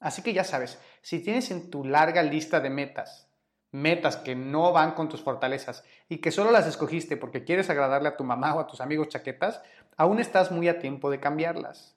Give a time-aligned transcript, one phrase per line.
[0.00, 3.28] Así que ya sabes, si tienes en tu larga lista de metas,
[3.72, 8.08] metas que no van con tus fortalezas y que solo las escogiste porque quieres agradarle
[8.08, 9.62] a tu mamá o a tus amigos chaquetas,
[9.96, 11.96] aún estás muy a tiempo de cambiarlas.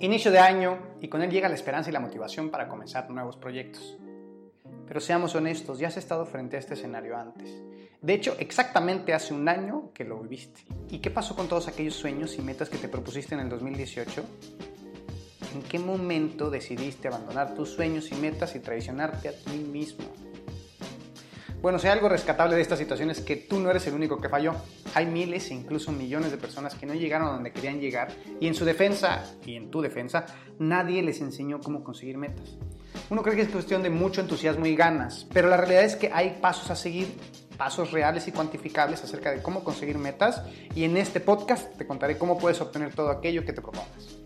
[0.00, 3.36] Inicio de año y con él llega la esperanza y la motivación para comenzar nuevos
[3.36, 3.98] proyectos.
[4.86, 7.50] Pero seamos honestos, ya has estado frente a este escenario antes.
[8.00, 10.60] De hecho, exactamente hace un año que lo viviste.
[10.88, 14.24] ¿Y qué pasó con todos aquellos sueños y metas que te propusiste en el 2018?
[15.54, 20.04] ¿En qué momento decidiste abandonar tus sueños y metas y traicionarte a ti mismo?
[21.60, 24.20] Bueno, si hay algo rescatable de esta situación es que tú no eres el único
[24.20, 24.54] que falló.
[24.94, 28.46] Hay miles e incluso millones de personas que no llegaron a donde querían llegar y
[28.46, 30.26] en su defensa y en tu defensa
[30.60, 32.56] nadie les enseñó cómo conseguir metas.
[33.10, 36.12] Uno cree que es cuestión de mucho entusiasmo y ganas, pero la realidad es que
[36.12, 37.08] hay pasos a seguir,
[37.56, 40.42] pasos reales y cuantificables acerca de cómo conseguir metas
[40.76, 44.20] y en este podcast te contaré cómo puedes obtener todo aquello que te propongas.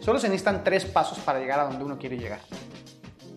[0.00, 2.40] Solo se necesitan tres pasos para llegar a donde uno quiere llegar.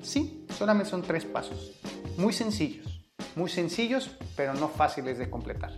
[0.02, 1.74] Sí, solamente son tres pasos.
[2.18, 3.02] Muy sencillos,
[3.36, 5.74] muy sencillos, pero no fáciles de completar.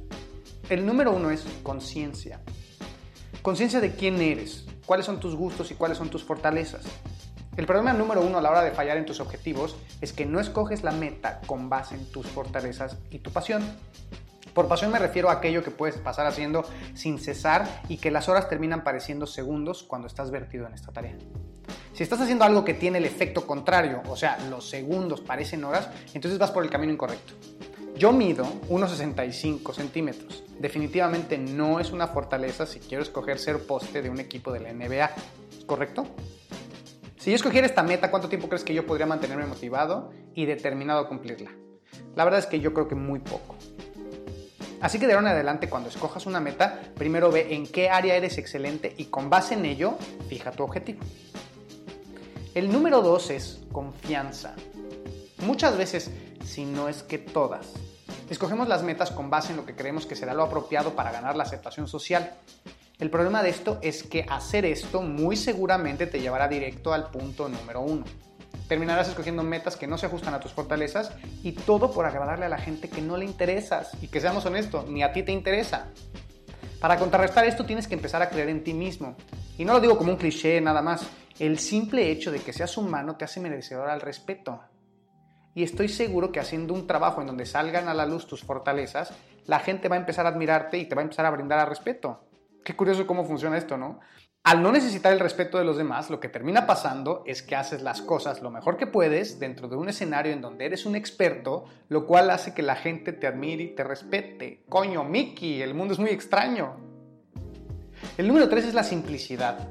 [0.69, 2.41] El número uno es conciencia.
[3.41, 6.85] Conciencia de quién eres, cuáles son tus gustos y cuáles son tus fortalezas.
[7.55, 10.39] El problema número uno a la hora de fallar en tus objetivos es que no
[10.39, 13.63] escoges la meta con base en tus fortalezas y tu pasión.
[14.53, 18.29] Por pasión me refiero a aquello que puedes pasar haciendo sin cesar y que las
[18.29, 21.17] horas terminan pareciendo segundos cuando estás vertido en esta tarea.
[21.93, 25.89] Si estás haciendo algo que tiene el efecto contrario, o sea, los segundos parecen horas,
[26.13, 27.33] entonces vas por el camino incorrecto.
[27.97, 30.43] Yo mido 1,65 centímetros.
[30.59, 34.71] Definitivamente no es una fortaleza si quiero escoger ser poste de un equipo de la
[34.71, 35.09] NBA,
[35.65, 36.05] ¿correcto?
[37.17, 40.99] Si yo escogiera esta meta, ¿cuánto tiempo crees que yo podría mantenerme motivado y determinado
[40.99, 41.51] a cumplirla?
[42.15, 43.55] La verdad es que yo creo que muy poco.
[44.79, 48.15] Así que de ahora en adelante, cuando escojas una meta, primero ve en qué área
[48.15, 49.97] eres excelente y con base en ello,
[50.29, 50.99] fija tu objetivo.
[52.57, 54.55] El número dos es confianza.
[55.45, 56.09] Muchas veces,
[56.43, 57.67] si no es que todas,
[58.31, 61.35] escogemos las metas con base en lo que creemos que será lo apropiado para ganar
[61.35, 62.33] la aceptación social.
[62.97, 67.47] El problema de esto es que hacer esto muy seguramente te llevará directo al punto
[67.47, 68.05] número uno.
[68.67, 71.11] Terminarás escogiendo metas que no se ajustan a tus fortalezas
[71.43, 73.91] y todo por agradarle a la gente que no le interesas.
[74.01, 75.89] Y que seamos honestos, ni a ti te interesa.
[76.79, 79.15] Para contrarrestar esto tienes que empezar a creer en ti mismo.
[79.59, 81.07] Y no lo digo como un cliché nada más.
[81.39, 84.59] El simple hecho de que seas humano te hace merecedor al respeto.
[85.53, 89.13] Y estoy seguro que haciendo un trabajo en donde salgan a la luz tus fortalezas,
[89.45, 91.67] la gente va a empezar a admirarte y te va a empezar a brindar al
[91.67, 92.23] respeto.
[92.63, 93.99] Qué curioso cómo funciona esto, ¿no?
[94.43, 97.81] Al no necesitar el respeto de los demás, lo que termina pasando es que haces
[97.83, 101.65] las cosas lo mejor que puedes dentro de un escenario en donde eres un experto,
[101.89, 104.63] lo cual hace que la gente te admire y te respete.
[104.69, 106.77] Coño, Mickey, el mundo es muy extraño.
[108.17, 109.67] El número tres es la simplicidad.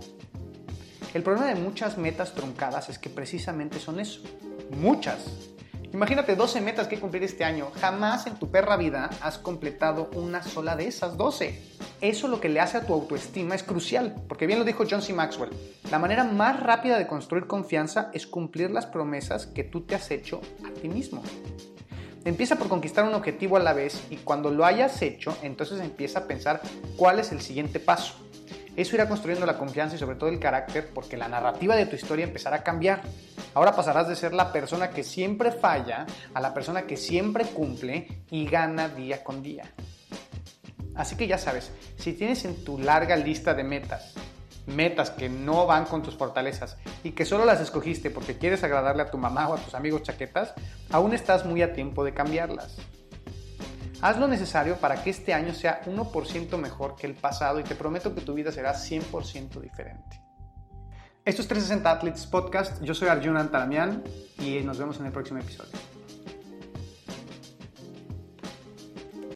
[1.17, 4.21] El problema de muchas metas truncadas es que precisamente son eso,
[4.79, 5.25] muchas.
[5.95, 7.71] Imagínate 12 metas que cumplir este año.
[7.81, 11.59] Jamás en tu perra vida has completado una sola de esas 12.
[12.03, 15.01] Eso lo que le hace a tu autoestima es crucial, porque bien lo dijo John
[15.01, 15.15] C.
[15.15, 15.49] Maxwell.
[15.91, 20.11] La manera más rápida de construir confianza es cumplir las promesas que tú te has
[20.11, 21.23] hecho a ti mismo.
[22.27, 26.19] Empieza por conquistar un objetivo a la vez y cuando lo hayas hecho, entonces empieza
[26.19, 26.61] a pensar
[26.99, 28.26] cuál es el siguiente paso.
[28.77, 31.97] Eso irá construyendo la confianza y sobre todo el carácter porque la narrativa de tu
[31.97, 33.01] historia empezará a cambiar.
[33.55, 38.07] Ahora pasarás de ser la persona que siempre falla a la persona que siempre cumple
[38.31, 39.65] y gana día con día.
[40.95, 44.15] Así que ya sabes, si tienes en tu larga lista de metas,
[44.67, 49.03] metas que no van con tus fortalezas y que solo las escogiste porque quieres agradarle
[49.03, 50.53] a tu mamá o a tus amigos chaquetas,
[50.91, 52.77] aún estás muy a tiempo de cambiarlas.
[54.03, 57.75] Haz lo necesario para que este año sea 1% mejor que el pasado y te
[57.75, 60.21] prometo que tu vida será 100% diferente.
[61.25, 64.05] Esto es 360 Athletes Podcast, yo soy Arjun Antaramian
[64.39, 65.96] y nos vemos en el próximo episodio.